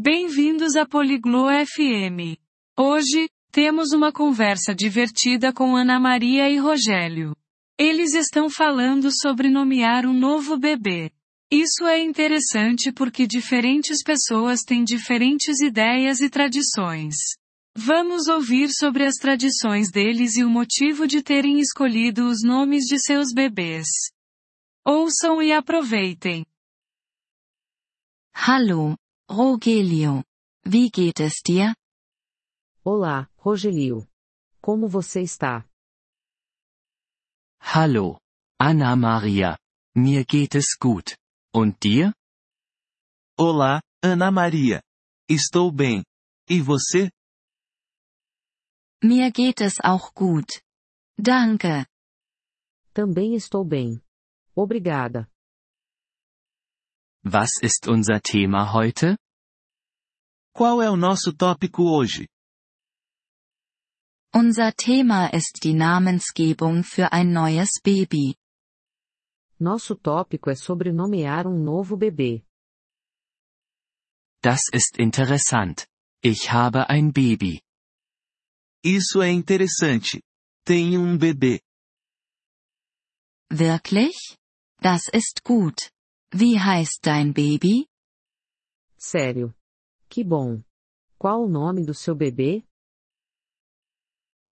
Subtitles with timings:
[0.00, 2.38] Bem-vindos a Poliglo FM.
[2.78, 7.34] Hoje, temos uma conversa divertida com Ana Maria e Rogério.
[7.76, 11.10] Eles estão falando sobre nomear um novo bebê.
[11.50, 17.16] Isso é interessante porque diferentes pessoas têm diferentes ideias e tradições.
[17.76, 23.00] Vamos ouvir sobre as tradições deles e o motivo de terem escolhido os nomes de
[23.00, 23.88] seus bebês.
[24.86, 26.46] Ouçam e aproveitem.
[28.32, 28.96] Hallo,
[29.30, 30.24] Rogelio.
[30.64, 31.74] Wie geht es dir?
[32.82, 34.08] Olá, Rogelio.
[34.62, 35.68] Como você está?
[37.60, 38.18] Hallo,
[38.58, 39.58] Anna Maria.
[39.94, 41.16] Mir geht es gut.
[41.54, 42.14] Und dir?
[43.38, 44.82] Olá, Ana Maria.
[45.28, 46.02] Estou bem.
[46.48, 47.10] E você?
[49.04, 50.62] Mir geht es auch gut.
[51.18, 51.86] Danke.
[52.94, 54.00] Também estou bem.
[54.56, 55.28] Obrigada.
[57.24, 59.16] Was ist unser Thema heute?
[60.54, 62.28] Qual é o nosso tópico hoje?
[64.34, 68.36] Unser Thema ist die Namensgebung für ein neues Baby.
[69.58, 72.44] Nosso tópico é sobre nomear um novo bebê.
[74.40, 75.88] Das ist interessant.
[76.22, 77.60] Ich habe ein Baby.
[78.84, 80.22] Isso é interessante.
[80.64, 81.60] Tenho um bebê.
[83.50, 84.36] Wirklich?
[84.80, 85.90] Das ist gut.
[86.30, 87.88] Wie heißt dein Baby?
[88.98, 89.54] Sério.
[90.10, 90.62] Que bom.
[91.18, 92.64] Qual o nome do seu bebê?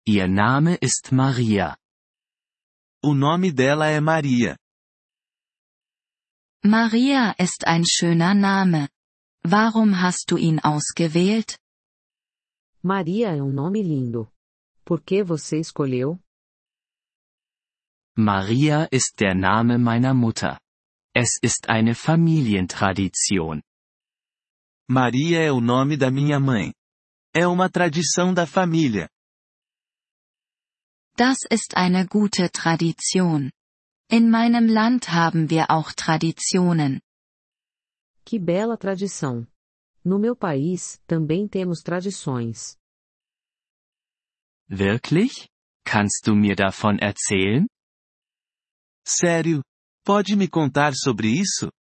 [0.06, 1.76] Ihr Name ist Maria.
[3.02, 4.56] O nome dela é Maria.
[6.62, 8.88] Maria ist ein schöner Name.
[9.42, 11.58] Warum hast du ihn ausgewählt?
[12.82, 14.30] Maria é um nome lindo.
[14.84, 16.18] Por que você escolheu?
[18.16, 20.58] Maria ist der Name meiner Mutter.
[21.16, 23.62] Es ist eine Familientradition.
[24.88, 26.74] Maria é o nome da minha mãe.
[27.32, 29.08] É uma tradição da família.
[31.16, 33.52] Das ist eine gute Tradition.
[34.10, 37.00] In meinem Land haben wir auch Traditionen.
[38.24, 39.46] Que bela tradição.
[40.04, 42.76] No meu país, também temos tradições.
[44.68, 45.48] Wirklich?
[45.84, 47.68] Kannst du mir davon erzählen?
[49.06, 49.62] Sério?
[50.04, 51.70] Pode me contar sobre isso?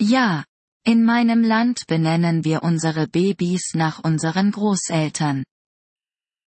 [0.00, 0.44] Ja,
[0.84, 5.44] in meinem Land benennen wir unsere Babys nach unseren Großeltern.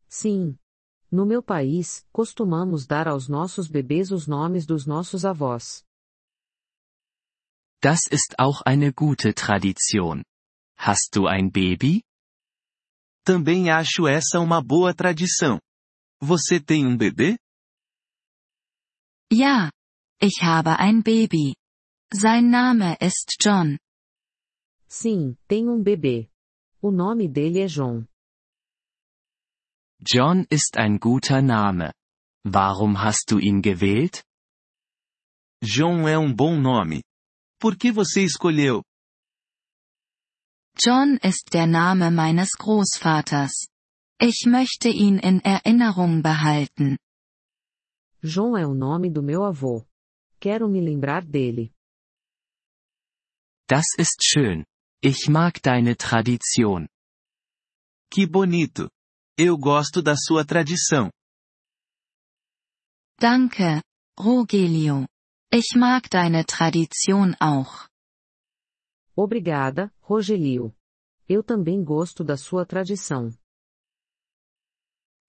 [0.09, 0.57] Sim.
[1.11, 5.83] No meu país, costumamos dar aos nossos bebês os nomes dos nossos avós.
[7.81, 10.23] Das ist auch eine gute Tradition.
[10.77, 12.03] Hast du ein Baby?
[13.23, 15.59] Também acho essa uma boa tradição.
[16.19, 17.37] Você tem um bebê?
[19.31, 19.69] Ja,
[20.19, 21.55] ich habe ein Baby.
[22.11, 23.77] Sein Name ist John.
[24.87, 26.29] Sim, tenho um bebê.
[26.81, 28.07] O nome dele é John.
[29.99, 31.93] John ist ein guter Name.
[32.43, 34.23] Warum hast du ihn gewählt?
[35.61, 37.03] John é um bom nome.
[37.59, 38.81] Por que você escolheu?
[40.81, 43.67] John ist der Name meines Großvaters.
[44.19, 46.97] Ich möchte ihn in Erinnerung behalten.
[48.21, 49.85] John é o nome do meu avô.
[50.39, 51.73] Quero me lembrar dele.
[53.67, 54.65] Das ist schön.
[55.01, 56.87] Ich mag deine Tradition.
[58.11, 58.89] Que bonito.
[59.37, 61.09] Eu gosto da sua tradição.
[63.17, 63.81] Danke,
[64.17, 65.07] Rogelio.
[65.53, 67.87] Ich mag deine Tradition auch.
[69.15, 70.75] Obrigada, Rogelio.
[71.27, 73.31] Eu também gosto da sua tradição.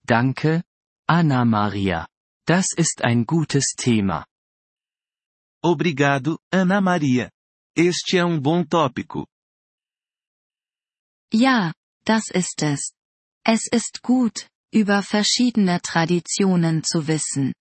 [0.05, 0.65] Danke,
[1.07, 2.10] Anna Maria.
[2.51, 4.27] Das ist ein gutes Thema.
[5.63, 7.31] Obrigado, Ana Maria.
[7.77, 9.25] Este é um bom tópico.
[11.33, 11.73] Ja,
[12.05, 12.93] das ist es.
[13.47, 17.55] Es ist gut, über verschiedene Traditionen zu wissen.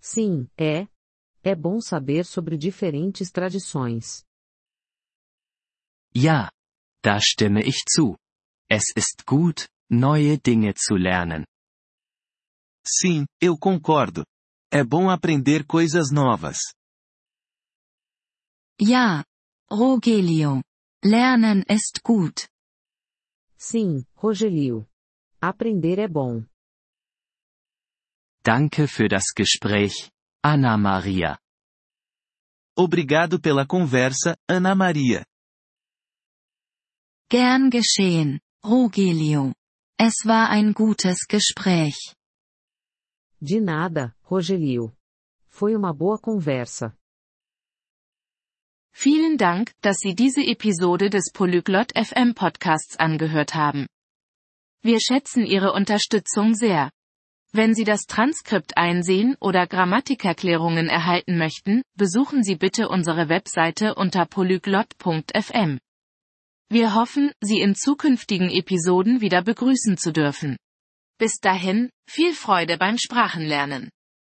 [0.00, 0.88] Sim, é.
[1.44, 4.24] É bom saber sobre diferentes tradições.
[6.12, 6.50] Ja,
[7.04, 8.16] da stimme ich zu.
[8.68, 11.44] Es ist gut, neue Dinge zu lernen.
[12.90, 14.24] Sim, eu concordo.
[14.72, 16.58] É bom aprender coisas novas.
[18.80, 19.24] Ja,
[19.70, 20.62] Rogelio.
[21.04, 22.48] Lernen ist gut.
[23.56, 24.88] Sim, Rogelio.
[25.40, 26.44] Aprender é bom.
[28.42, 30.10] Danke für das Gespräch,
[30.42, 31.38] Anna Maria.
[32.76, 35.24] Obrigado pela conversa, Ana Maria.
[37.28, 39.52] Gern geschehen, Rogelio.
[39.98, 42.14] Es war ein gutes Gespräch.
[43.40, 44.92] De nada, Rogelio.
[45.48, 46.94] Foi uma boa conversa.
[48.92, 53.86] Vielen Dank, dass Sie diese Episode des Polyglot FM Podcasts angehört haben.
[54.82, 56.90] Wir schätzen Ihre Unterstützung sehr.
[57.52, 64.26] Wenn Sie das Transkript einsehen oder Grammatikerklärungen erhalten möchten, besuchen Sie bitte unsere Webseite unter
[64.26, 65.78] polyglot.fm.
[66.68, 70.56] Wir hoffen, Sie in zukünftigen Episoden wieder begrüßen zu dürfen.
[71.20, 73.90] Bis dahin, viel Freude beim Sprachenlernen.